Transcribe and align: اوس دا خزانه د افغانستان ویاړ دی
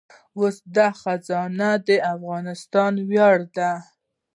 اوس 0.37 0.55
دا 0.75 0.87
خزانه 1.01 1.69
د 1.87 1.89
افغانستان 2.13 2.93
ویاړ 3.09 3.37
دی 3.57 3.71